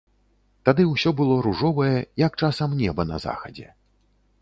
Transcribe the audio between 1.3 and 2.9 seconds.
ружовае, як часам